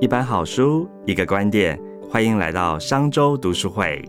[0.00, 1.78] 一本好书，一个观点，
[2.10, 4.02] 欢迎来到商周读书会。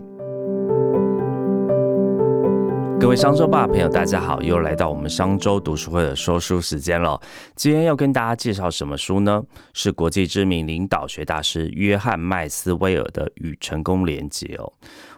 [2.98, 7.20] 各位商周吧朋友，大家好，又来到我们商周读书会的说书时间了。
[7.56, 9.42] 今天要跟大家介绍什么书呢？
[9.74, 14.72] 是国际知名领导学大师约翰麦斯威尔的《与成功连结》哦。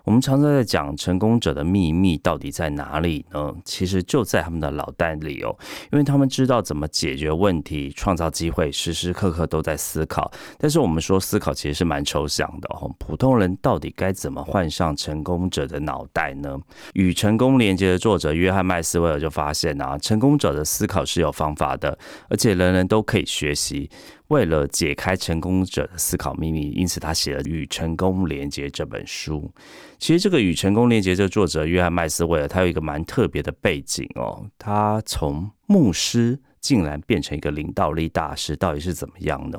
[0.04, 3.54] 我们常常在讲成功者的秘密到底在哪里呢？
[3.64, 5.56] 其实就在他们的脑袋里哦，
[5.90, 10.30] 因为他们知道怎么解决问题、创造机会，时时刻刻都在思考。
[10.58, 16.58] 但是我们说思考其实是蛮抽象的哦，普通人到底该怎么换上成功者的脑袋呢？
[16.92, 21.98] 与成功连接的作者约翰麦斯威尔就发现啊，成功者的思考是有方法的，
[22.28, 23.88] 而且人人都可以学习。
[24.28, 29.50] 为了解开成功者的思考秘密，因此他写了《与成功连接》这本书。
[29.98, 36.38] 其实，这个《与成功连接》这个作者约翰麦斯威尔，他有一个蛮特别的背景哦，他从牧师。
[36.64, 39.58] 竟然变成一个领导力大师，到底是怎么样呢？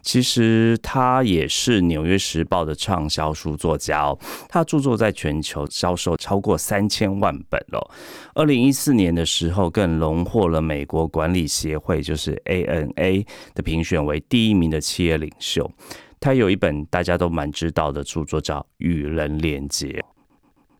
[0.00, 4.18] 其实他也是《纽约时报》的畅销书作家哦，
[4.48, 7.90] 他著作在全球销售超过三千万本哦。
[8.34, 15.70] 二零一四年的时候，更荣获了美国管理协会就是 ANA 的评选为第一名的企业领袖。
[16.18, 19.88] 他有一本大家都蛮知道的著作叫《与人连接》。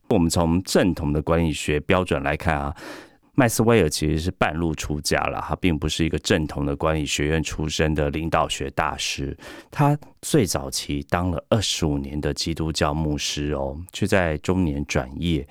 [0.09, 2.75] 我们从正统的管理学标准来看啊。
[3.39, 9.37] 麦斯威尔其实是半路出家了，他并不是一个正统的管理学院出身的领导学大师。
[9.69, 15.47] 他最早期当了二十五年的基督教牧师哦，却在中年转业。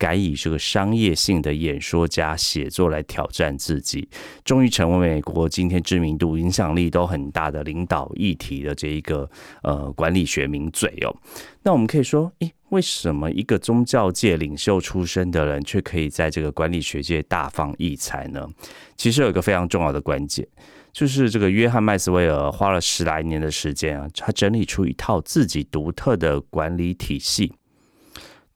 [0.00, 4.08] 改以这个商业性的演说家写作来挑战自己，
[4.46, 9.30] 终于成为美国今天知名度、影响力都很大的领导议题的这一个
[9.62, 11.14] 呃管理学名嘴哦。
[11.62, 18.48] 那我们可以说，诶，为什么一个宗教界领袖出身的人，却可以在这个管理学界大放异彩呢？
[18.96, 20.48] 其实有一个非常重要的关键，
[20.92, 27.52] 就是这个约翰麦斯威尔花了十来年的时间啊，他整理出一套自己独特的管理体系。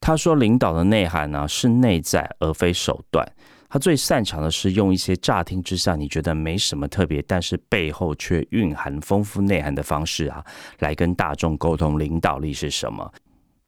[0.04, 3.26] 他说：“领导的内涵呢，是内在而非手段。
[3.70, 10.44] 他最擅长的是用一些乍听之下你觉得没什么特别，但是背后却蕴含丰富内涵的方式啊，
[10.80, 13.10] 来跟大众沟通领导力是什么。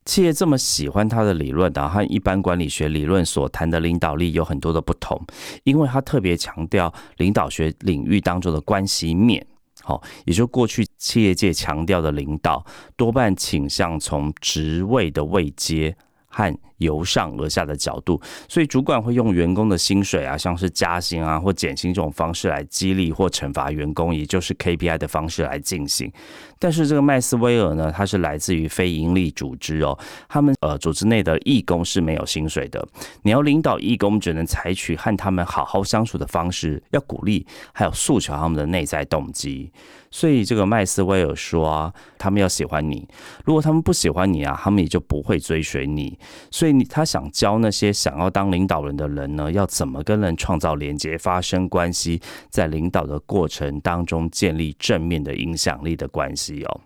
[0.05, 5.19] 企业这么喜欢他的理论啊，和一般管理学理论所谈的领导力有很多的不同，
[5.65, 9.45] 因为他特别强调领导学领域当中的关系面。
[9.83, 12.63] 好，也就过去企业界强调的领导，
[12.95, 15.97] 多半倾向从职位的位阶。”
[16.37, 26.13] 和由上而下的角度，所以主管会用员工的薪水啊，像是加薪啊或减薪这种方式来激励或惩罚员工，也就是 KPI 的方式来进行。
[26.59, 29.99] 但是这个麦斯威尔呢，他是来自于非营利组织哦，
[30.29, 32.87] 他们呃组织内的义工是没有薪水的。
[33.23, 39.71] 你要领导义工，只能采取和他们好好相处的方式，要鼓励还有诉求他们的内在动机。
[40.11, 43.07] 所以这个麦斯威尔说，他们要喜欢你，
[43.45, 46.19] 如果他们不喜欢你啊，他们也就不会追随你。
[46.51, 56.81] 所以你他想教那些想要当领导人的人呢，要怎么跟人创造连接、发生关系，在领导的过程当中建立正面的影响力的关系哦。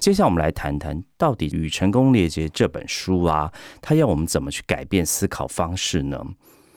[0.00, 6.20] 接下来我们来谈谈，到底《与成功连接》这本书啊，它要我们怎么去改变思考方式呢？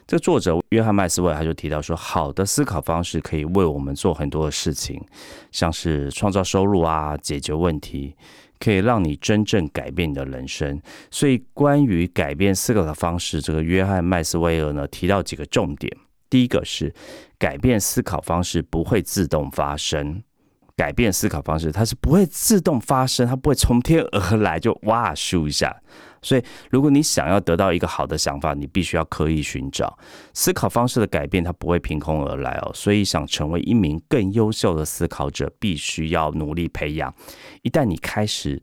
[0.06, 5.02] 这作者约翰麦斯威尔他就提到说，好的思考方式可以为我们做很多的事情，
[5.52, 8.14] 像是创造收入啊，解决问题，
[8.62, 10.80] 可以让你真正改变你的人生。
[11.10, 15.92] 所以，关于改变思考的方式，这个约翰麦斯威尔呢提到几个重点。
[16.30, 16.94] 第一个是
[17.38, 20.24] 改变思考方式不会自动发生，
[20.78, 25.76] 改变思考方式它是不会自动发生，它不会从天而来就哇咻一下。
[26.22, 29.98] 所以，如果你想要得到一个好的想法，你必须要刻意寻找
[30.34, 32.72] 思考方式的改变，它不会凭空而来哦。
[32.74, 37.14] 所以，想成为一名更优秀的思考者，必须要努力培养。
[37.64, 38.62] 一旦你开始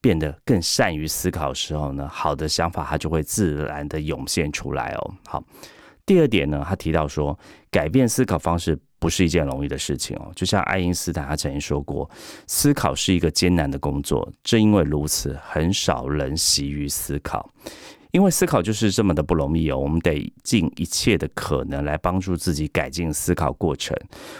[0.00, 5.14] 变得更善于思考的时候呢，好的想法它就会自然的涌现出来哦。
[5.26, 5.42] 好，
[6.06, 7.38] 第二点呢，他提到说，
[7.70, 8.78] 改变思考方式。
[9.00, 12.08] 不是一件容易的事情哦，就像爱因斯坦他曾经说过，
[12.46, 17.50] 思考是一个艰难的工作，正因为如此，很少人习于思考。
[18.12, 23.96] 因为思考就是这么的不容易哦，我们得尽一切的可能来帮助自己改进思考过程。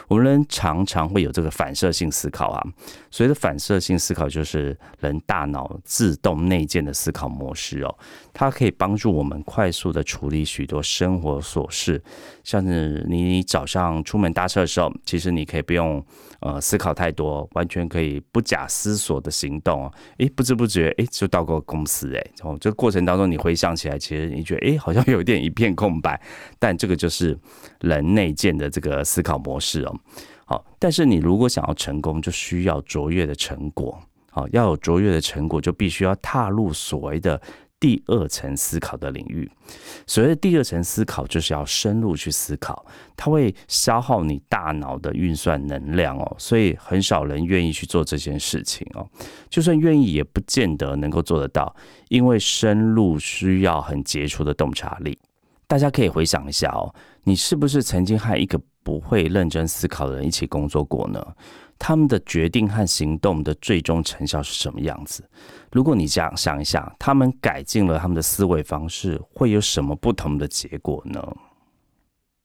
[0.07, 2.63] 我们人常常会有这个反射性思考啊，
[3.09, 7.97] 所谓的反射性思考就是人大脑自动内建的思考模式哦，
[8.33, 12.01] 它可以帮助我们快速的处理许多生活琐事，
[12.43, 16.03] 像是你早上出门搭车的时候，其实你可以不用
[16.41, 23.55] 呃思考太多，完全可以不假思索的行动哦，诶，不知不觉诶就到过公司诶，从这个过程当中你回。
[23.61, 26.19] 想起来，其实你觉得，哎， 好像有点一片空白。
[26.57, 27.37] 但这个就是
[27.81, 29.95] 人内建的这个思考模式哦。
[30.45, 34.01] 好，但是你如果想要成功，就需要卓越的成果。
[34.31, 37.39] 好，要有卓越的成果，就必须要踏入所谓的。
[37.81, 39.49] 第二层思考的领域，
[40.05, 42.85] 所谓的第二层思考，就是要深入去思考，
[43.17, 49.09] 它会消耗你大脑的运算能量哦，所以很少人愿意去做这件事情哦。
[49.49, 51.75] 就算愿意，也不见得能够做得到，
[52.09, 55.17] 因为深入需要很杰出的洞察力。
[55.65, 56.93] 大家可以回想一下哦，
[57.23, 61.25] 你是不是曾经和一个不会认真思考的人一起工作过呢？
[61.83, 65.27] 他们的决定和行动的最终成效是什么样子？
[65.71, 71.35] 如果你这样想一想，他们改进了他们的思维方式，会有什么不同的结果呢？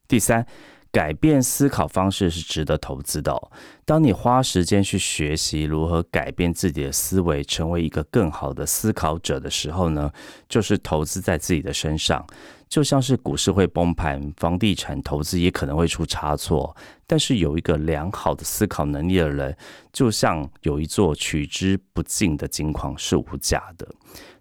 [0.08, 0.46] 第三，
[0.90, 3.38] 改变思考方式是值得投资的。
[3.84, 10.10] 当你花时间去学习如何改变自己的思维，成为一个更好的思考者的时候呢，
[10.48, 12.26] 就是投资在自己的身上。
[12.68, 16.76] 就像是股市会崩盘，房地产投资也可能会出差错，
[17.06, 19.56] 但是有一个良好的思考能力的人，
[19.92, 23.88] 就像有一座取之不尽的金矿是无价的。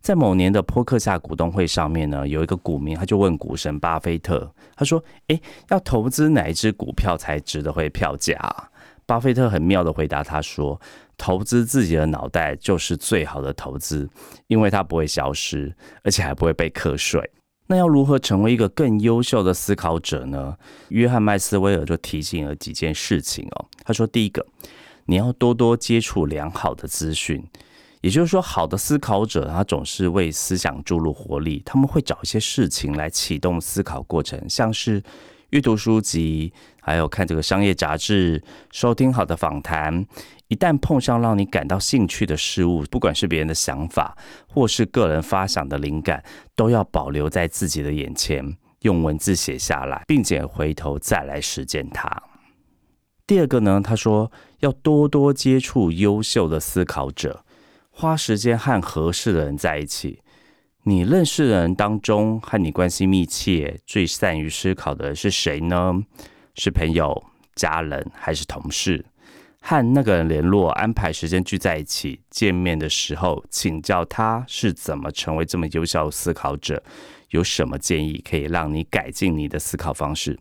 [0.02, 8.36] 在某年的波克夏股东会上面呢，有一个股民他就问股神巴菲特，他说：“诶，要投资哪一只股票才值得回票价？”
[9.06, 10.80] 巴菲特很妙的回答他说
[11.16, 14.10] ：“投资自己的脑袋就是最好的投资，
[14.48, 17.22] 因为它不会消失，而且还不会被课税。”
[17.68, 20.56] 那要如何成为一个更优秀的思考者呢？
[20.90, 23.66] 约翰麦斯威尔就提醒了几件事情哦。
[23.84, 24.46] 他说：第一个，
[25.06, 27.44] 你要多多接触良好的资讯，
[28.02, 35.02] 也就是说，好的思考者他总是为思想注入活力，他们会找一些事情来启动思考过程，像是。
[35.52, 36.52] 阅读书籍，
[36.82, 40.06] 还有看这个商业杂志，收听好的访谈。
[40.48, 46.24] 一旦碰上让你感到兴趣的事物，不管是别人的想法，或是个人发想的灵感，
[46.56, 52.24] 都要保留在自己的眼前，用文字写下来，并且回头再来实践它。
[53.28, 57.44] 第二个呢，他说要多多接触优秀的思考者，
[57.90, 60.22] 花时间和合适的人在一起。
[60.88, 65.96] 你认识的人当中，和你关系密切、最善于思考的是谁呢？
[66.54, 67.24] 是朋友、
[67.56, 69.04] 家人还是同事？
[69.62, 76.84] 和那个人联络，安排时间聚在一起见面的时候，请教他是怎么成为这么优秀思考者，
[77.30, 80.38] 有什么建议可以让你改进你的思考方式？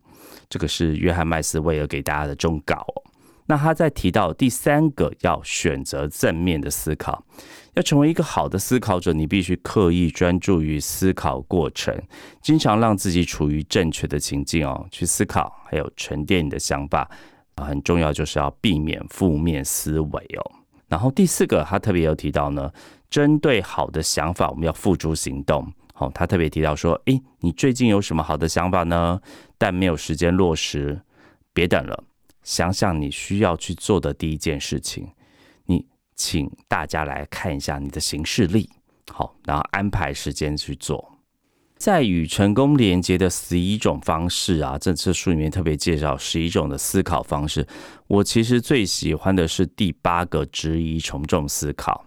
[0.51, 2.85] 这个是约翰麦斯威尔给大家的忠告。
[3.47, 7.25] 那他在提到第三个，要选择正面的思考。
[7.75, 11.95] 要成为一个好的思考者，你必须刻意专注于思考过程，
[12.41, 17.11] 经常让自己处于正确的情境哦，去思考，还有沉淀你的想法，
[17.57, 20.53] 很重要，就是要避免负面思维哦。
[20.87, 22.71] 然后第四个，他特别有提到呢，
[23.11, 25.67] 针对好的想法，我们要付诸行动。
[25.93, 29.21] 好，他特别提到说，诶，你最近有什么好的想法呢？
[29.59, 31.01] 但没有时间落实，
[31.53, 32.05] 别等了，
[32.45, 35.09] 想想你需要去做的第一件事情。
[35.67, 38.71] 你请大家来看一下你的行事历，
[39.11, 41.11] 好，然后安排时间去做。
[41.77, 47.67] 在与成功连接的十一种方式啊，这次书里面特别介绍十一种的思考方式。
[48.07, 52.07] 我其实最喜欢的是第八个，质疑从众思考。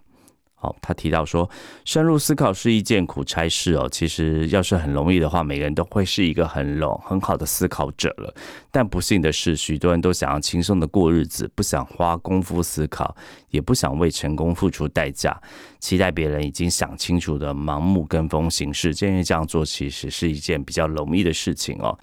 [0.60, 1.48] 好，他提到说，
[1.86, 3.88] 深入思考是一件苦差事哦。
[3.92, 8.34] 其实要是很容易的话，每个人都会是一个很容很好的思考者了。
[8.72, 13.16] 但不幸的是，许多人都想要轻松的过日子，不想花功夫思考，
[13.52, 15.40] 也不想为成功付出代价，
[15.80, 18.96] 期待别人已经想清楚的盲目跟风行事。
[18.96, 21.96] 建议这样做其实是一件比较容易的事情哦。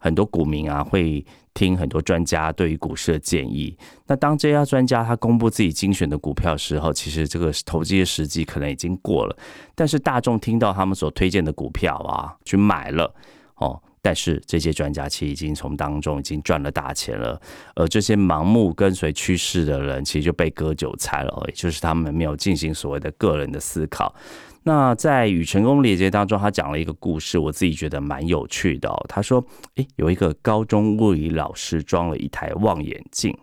[0.00, 1.24] 很多股民啊会。
[1.52, 3.76] 听很多专家对于股市的建议，
[4.06, 9.36] 那当这家专家他公布自己精选的股票时候，其实这个投机的时机可能已经过了。
[9.74, 13.12] 但是大众听到他们所推荐的股票啊，去买了
[13.56, 13.82] 哦。
[14.00, 17.38] 但是这些专家其实已经从当中已经赚了大钱了，
[17.74, 24.14] 而这些盲目跟随趋势的人，其实就被割韭菜了，也就是他们没有进行所谓的个人的思考。
[24.62, 28.90] 那在与成功连接当中，他讲了一个故事，我自己觉得蛮有趣的。
[29.08, 29.42] 他说
[29.76, 33.34] ：“诶，有一个高中物理老师装了一台望远镜，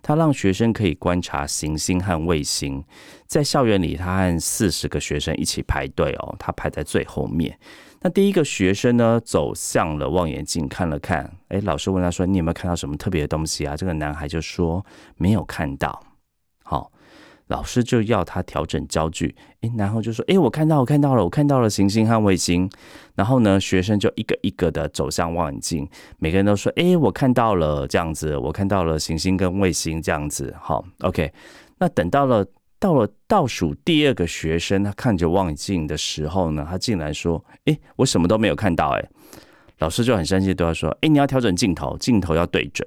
[0.00, 2.82] 他让学生可以观察行星和卫星。
[3.26, 7.58] 在校园里，他和四十个学生一起排队哦，他排在最后面。
[8.00, 14.82] 那第一个学生呢，走向了望远镜看了看，诶，老师问他说：‘你有没有看到什么特别的东西啊？’这个男孩就说
[15.18, 16.02] ：‘没有看到。’。”
[17.48, 22.70] 老师就要他调整焦距，诶，然后就说：“诶，我看到，我看到了，我看到了行星和卫星。”
[23.16, 25.88] 然后呢，学生就一个一个的走向望远镜，
[26.18, 31.32] 每个人都说：“诶，我看到了，这样子，我看到了行星跟卫星这样子。”好，OK。
[31.78, 32.46] 那等到了
[32.78, 39.08] 到了倒数第二个学生，他看着望远镜的时候呢，他竟然说：“哎，我什么都没有看到。”哎，
[39.78, 42.86] 老师就很生气，对他说：“哎，你要调整镜头，镜头要对准。”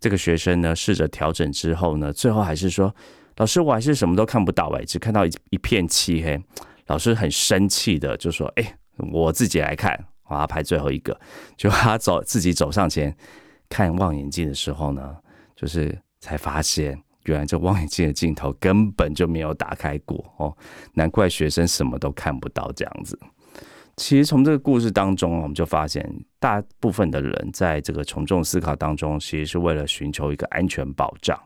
[0.00, 2.94] 这个学生呢，试着调整之后呢，最后还是说
[3.38, 6.40] ：“老师，我还是什么都看不到，哎，只看到一一片漆黑。”
[6.86, 8.78] 老师很生气的就说：“哎，
[9.12, 11.18] 我自己来看，我要拍最后一个。”
[11.56, 13.14] 就他走自己走上前
[13.68, 15.16] 看望远镜的时候呢，
[15.56, 17.02] 就是才发现。
[17.24, 20.56] 原来这望远镜的镜头根本就没有打开过哦，
[20.94, 23.18] 难怪学生什么都看不到这样子。
[23.96, 31.38] 其实从这个故事当中，我们就发现，大部分的人在这个从众思考当中，其实是为了寻求一个安全保障。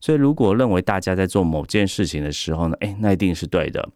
[0.00, 3.88] 所以，如果认为大家在做某件事情的时候呢，哎，那一定是对的。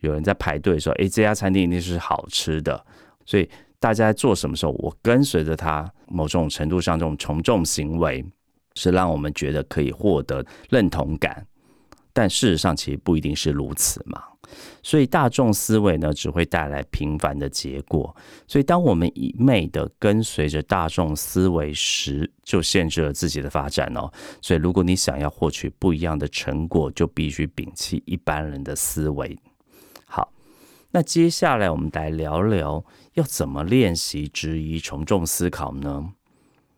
[0.00, 2.84] 有人在排队说，哎，这家餐厅一定是好吃的。
[3.24, 8.24] 所以，大家在做什么时候，我跟随着他，某种程度上这种从众行为。
[8.74, 11.46] 是让我们觉得可以获得认同感，
[12.12, 14.22] 但事实上其实不一定是如此嘛。
[14.82, 18.14] 所以大众思维呢，只会带来平凡的结果。
[18.46, 24.10] 所以当我们一昧的跟随着大众思维时，就限制了自己的发展哦。
[24.42, 29.38] 所以如果你想要获取不一样的成果，就必须摒弃一般人的思维。
[30.04, 30.30] 好，
[30.90, 36.10] 那接下来我们来聊聊要怎么练习质疑从众思考呢？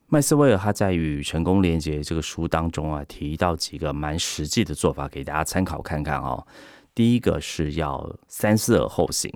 [0.06, 6.46] 麦斯威尔他在《与成功连接》这个书当中啊，提到几个蛮实际的做法，给大家参考看看哦。
[6.94, 9.32] 第一个是要三思而后行。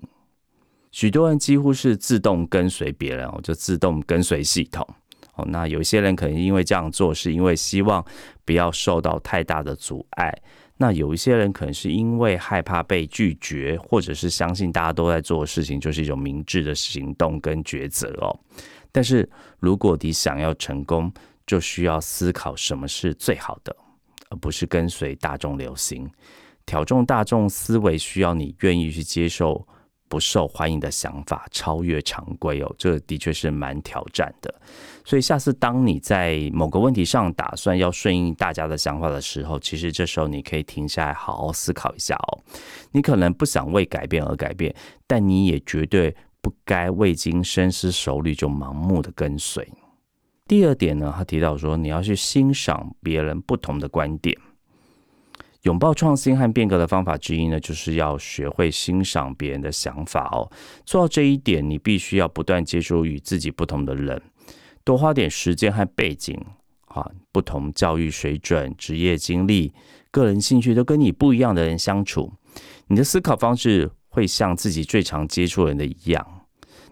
[0.93, 4.87] 许多人几乎是自动跟随别人，哦，就自动跟随系统
[5.35, 5.45] 哦。
[5.49, 8.05] 那有些人可能因为这样做，是因为希望
[8.45, 10.31] 不要受到太大的阻碍；
[10.81, 18.39] 那有一些人可能是因为害怕被拒绝，或者是相信大家都在做的事情就是一种明智的行动跟抉择哦。
[18.93, 21.13] 但是，如果你想要成功，
[21.47, 23.75] 就需要思考什么是最好的，
[24.31, 26.09] 而不是跟随大众流行。
[26.65, 29.67] 挑中大众思维，需要你愿意去接受
[30.09, 32.75] 不受欢迎的想法，超越常规哦。
[32.79, 34.55] 这的确是蛮挑战的。
[35.05, 42.41] 所以，下次当你在某个问题上打算要顺应大家的想法的时候，其实这时候你可以停下来，好好思考一下哦。
[42.93, 44.75] 你可能不想为改变而改变，
[45.07, 46.17] 但你也绝对。
[46.41, 49.69] 不该未经深思熟虑就盲目的跟随。
[50.47, 54.39] 第二点呢，他提到说，你要去欣赏别人不同的观点。
[55.69, 60.51] 拥抱创新和变革的方法之一呢，就是要学会欣赏别人的想法哦。
[60.87, 64.19] 做到这一点，你必须要不断接触与自己不同的人，
[64.83, 66.35] 多花点时间和背景
[66.87, 69.71] 啊，不同教育水准、职业经历、
[70.11, 72.33] 个人兴趣都跟你不一样的人相处，
[72.87, 76.27] 你的思考方式会像自己最常接触人的一样。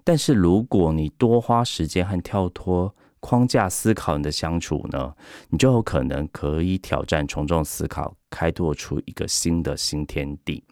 [0.04, 2.94] 但是，如果你多花时间和跳脱
[3.26, 5.12] 框架思考你的相处呢，
[5.48, 10.62] 你就有可能可以挑战从众思考，开拓出一个新的新天地。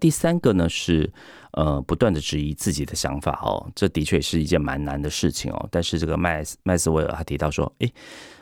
[0.00, 1.08] 第三个呢是，
[1.52, 5.68] 呃，不断的质疑自己的想法哦，这的确是一件蛮难的事情哦。
[5.70, 7.94] 但是这个麦麦斯威尔他提到说，诶，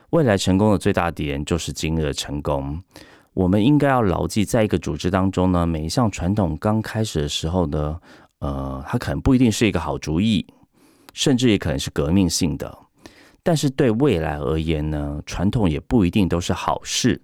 [0.09, 2.83] 未来成功的最大敌人就是今日的成功。
[3.35, 8.00] 我们应该要牢记，在一个组织当中呢，每一项传统刚开始的时候呢。
[8.39, 10.47] 呃，它可能不一定是一个好主意，
[11.12, 12.79] 甚至也可能是革命性的。
[13.43, 17.21] 但是对未来而言呢，传统也不一定都是好事。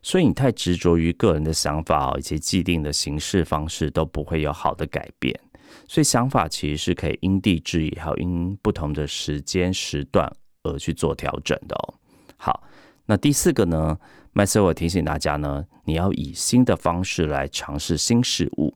[0.00, 5.38] 所以你太执着于个人的想法以及既定的行事方式，都不会有好的改变。
[5.86, 10.30] 所以想法其实是可以因地制宜，还有因不同的时间时段
[10.62, 11.94] 而去做调整的哦。
[12.36, 12.62] 好，
[13.06, 13.98] 那第四个呢，
[14.32, 18.72] 麦瑟尔提醒大家呢，你要以新的方式来尝试新事物。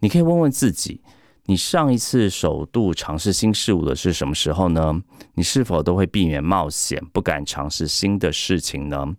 [0.00, 1.00] 你可以问问自己，
[1.46, 5.02] 你上一次首度尝试新事物的是什么时候呢？
[5.34, 9.16] 你是否都会避免冒险，不敢尝试新的事情呢？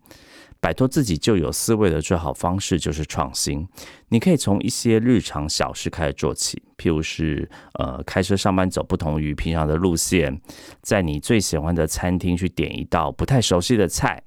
[0.62, 3.68] 摆脱自己旧有思维的最好方式就是创新。
[4.08, 10.40] 你可以从一些日常小事开始做起，譬如是呃开车上班走不同于平常的路线，
[10.82, 14.24] 在你最喜欢的餐厅去点一道不太熟悉的菜。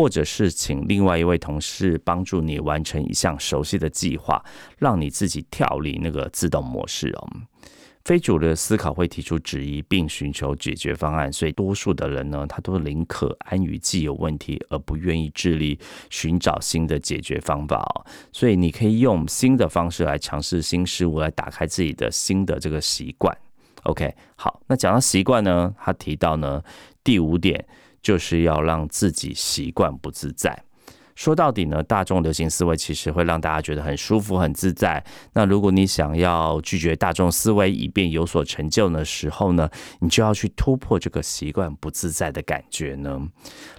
[0.00, 4.42] 或者是请另外一位同事帮助你完成一项熟悉的计划，
[4.78, 7.28] 让你自己跳离那个自动模式哦。
[8.06, 15.78] 非主流的思考会提出质疑，并寻求解决方案，所以多数的人呢，他都宁可安于既有问题，而不愿意致力
[16.08, 18.06] 寻找新的解决方法哦。
[18.32, 23.36] 所以你可以用新的方式来尝试新事物，来打开自己的新的这个习惯。
[23.82, 26.62] OK，好，那讲到习惯呢，他提到呢
[27.04, 27.66] 第五点。
[28.02, 30.64] 就是要让自己习惯不自在。
[31.16, 35.04] 说到底呢，大众流行思维其实会让大家觉得很舒服、很自在。
[35.34, 43.20] 那如果你想要拒绝大众思维，以便有所成就的时候呢，你就要去突破这个习惯不自在的感觉呢。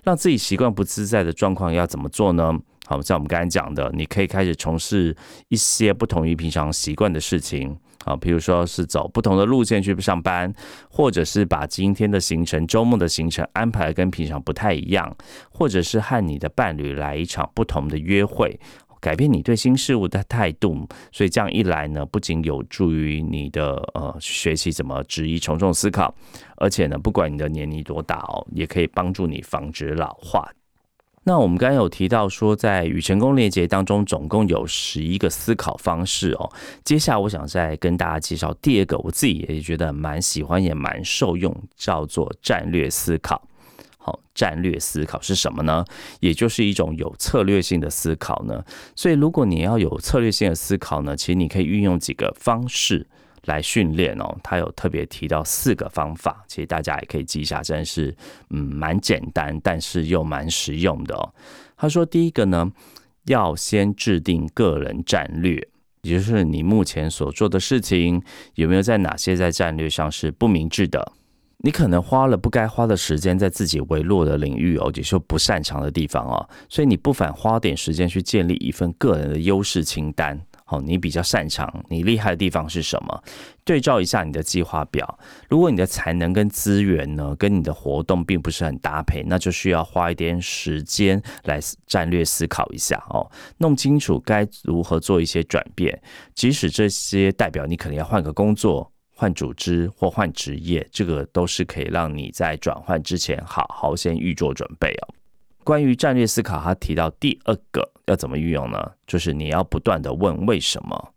[0.03, 2.53] 让自己习惯不自在的状况要怎么做呢？
[2.85, 5.15] 好，像我们刚才讲的，你可以开始从事
[5.47, 7.75] 一些不同于平常习惯的事情。
[8.05, 10.53] 啊，比如说是走不同的路线去上班，
[10.89, 15.15] 或者是把今天的行程、周末的行程安排跟平常不太一样，
[15.49, 18.59] 或者是和你的伴侣来一场不同的约会，
[18.99, 20.87] 改变你对新事物的态度。
[21.11, 26.13] 所以这样一来呢，不仅有助于你的呃学习怎么质疑、从众思考，
[26.57, 30.47] 而且呢，不管你的年龄多大哦，也可以帮助你防止老化。
[31.23, 36.51] 那我们刚刚有提到说，在与成功链接当中，总共有十一个思考方式哦。
[36.83, 43.39] 接下来我想再跟大家介绍第二个，我自己也觉得蛮喜欢，也蛮受用，叫做战略思考。
[43.99, 45.85] 好，战略思考是什么呢？
[46.21, 48.65] 也就是一种有策略性的思考呢。
[48.95, 53.05] 所以，如果你要有策略性的思考呢，其实你可以运用几个方式。
[53.45, 58.15] 来训练哦，他有特别提到四个方法，其实大家也可以记一下，真是
[58.49, 61.33] 嗯蛮简单，但是又蛮实用的哦。
[61.75, 62.71] 他说第一个呢，
[63.25, 65.67] 要先制定个人战略，
[66.03, 68.21] 也就是你目前所做的事情
[68.55, 71.11] 有没有在哪些在战略上是不明智的？
[71.63, 80.39] 你可能花了不该花的时间在自己微弱的领域哦，也就不擅长的地方哦，所以你不妨花点时间去建立一份个人的优势清单。
[80.71, 83.23] 哦，你比较擅长，你厉害的地方是什么？
[83.65, 85.19] 对照一下你的计划表。
[85.49, 96.01] 如果你的才能跟资源呢，跟你的活动并不是很搭配，那就需要花一点时间来战略思考一下哦，弄清楚该如何做一些转变。
[96.33, 105.13] 即使这些代表你可能要换个工作、换组织或换职业，这个都是可以让你在转换之前好好先预做准备哦。
[105.63, 108.91] 关于战略思考，他提到第二个要怎么运用呢？
[109.05, 111.13] 就是你要不断的问为什么？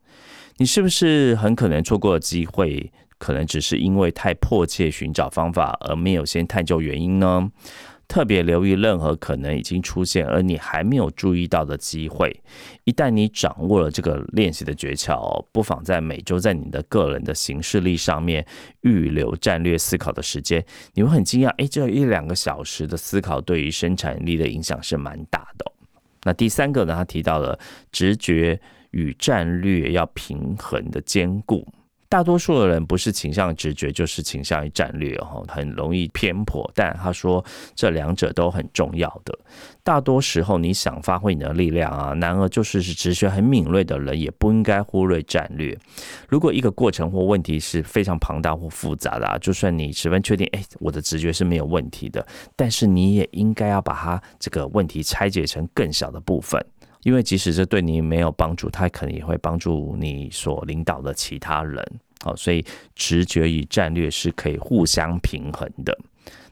[0.57, 2.93] 你是不是很可能错过了机会？
[3.17, 7.51] 可能只是因为太迫切寻找方法，而没有先探究原因呢？
[8.07, 12.43] 特别留意任何可能已经出现而你还没有注意到的机会。
[12.85, 18.47] 一旦你掌握了这个练习的诀窍，不妨在每周在你的个人的行事历上面
[18.83, 20.65] 预留战略思考的时间。
[20.95, 25.73] 你会很惊讶，哎，这一两个小时的思考对于生产力的影响是蛮大的。
[26.25, 26.95] 那第三个呢？
[26.95, 27.59] 他提到了
[27.93, 28.61] 直觉
[28.93, 31.67] 与战略要平衡的兼顾。
[32.15, 36.71] 大多数的人不是倾向直觉，就是倾向于战略，哈，很容易偏颇。
[36.73, 39.37] 但他说这两者都很重要的。
[39.83, 45.77] 大多时候，你想发挥你的力量啊，然而就是是直觉很敏锐的人，也不应该忽略战略。
[46.29, 52.25] 如果一个过程或问题是非常庞大或复杂的，啊就算你十分确定，哎，我的直觉是没有问题的，
[52.55, 56.65] 但是你也应该要把它这个问题拆解成更小的部分。
[57.03, 61.85] 因为即使这对你没有帮助，它可能也会帮助你所领导的其他人。
[62.23, 65.99] 好，所以直觉与战略是可以互相平衡的。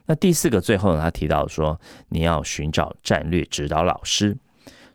[0.05, 4.37] 那第四个，最后呢，他提到说，你要寻找战略指导老师，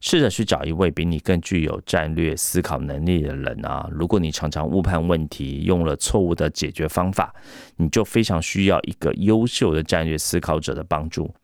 [0.00, 3.88] 试着去找一位比你更具有战略思考能力的人啊。
[3.90, 7.34] 如果你常常误判问题，用了错误的解决方法，
[7.76, 11.34] 你就非常需要一个优秀的战略思考者的帮助。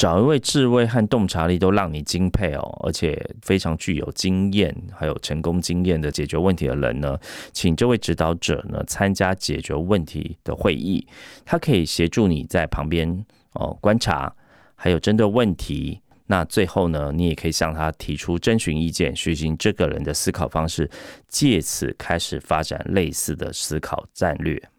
[0.00, 7.18] 找一位智慧和洞察力都让你敬佩哦，而且非常具有经验，还有成功经验的解决问题的人呢，
[7.52, 11.06] 请这位指导者呢参加解决问题的会议，
[11.44, 14.34] 他可以协助你在旁边哦观察，
[14.74, 20.90] 还有针对问题，那最后呢，你也可以向他提出征询意见，学习这个人的思考方式，
[21.28, 24.69] 借此开始发展类似的思考战略。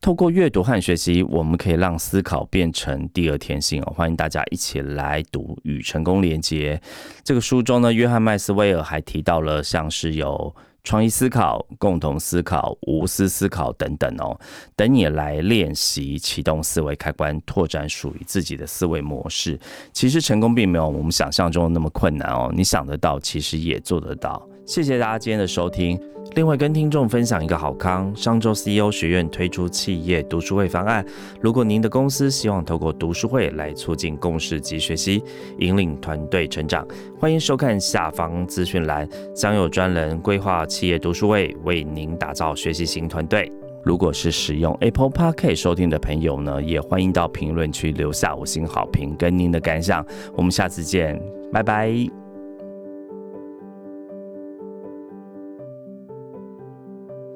[0.00, 3.92] 透过阅读和学习，我们可以让思考变成第二天性哦。
[3.96, 6.80] 欢迎大家一起来读《与成功连接》
[7.24, 14.38] 这个书中呢，约翰麦斯威尔还提到了像是有创意思考、共同思考、无私思考等等哦，
[14.76, 19.58] 等你来练习启动思维开关，拓展属于自己的思维模式。
[19.92, 24.48] 其实成功并没有我们想象中的那么困难哦，你想得到，其实也做得到。
[24.68, 25.98] 谢谢大家今天的收听。
[26.34, 31.02] 另外，跟听众分享一个好康：上周 CEO 学院推出企业读书会方案。
[31.40, 35.24] 如果您的公司希望透过读书会来促进共识及学习，
[35.58, 36.86] 引领团队成长，
[37.18, 43.50] 欢迎收看下方资讯栏，将有专人规划企业读书会，为您打造学习型团队。
[43.82, 50.04] 如果是使用 Apple Park 收听的朋友呢，也欢迎到评论区留下五星好评跟您的感想。
[50.36, 51.18] 我们下次见，
[51.50, 52.27] 拜拜。